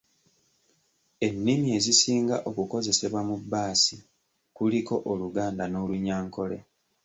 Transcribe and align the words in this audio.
Ennimi 1.27 1.67
ezisinga 1.77 2.35
okukozesebwa 2.49 3.21
mu 3.29 3.35
bbaasi 3.41 3.95
kuliko 4.55 4.93
Oluganda 5.11 5.63
n’Olunyankole. 5.67 6.57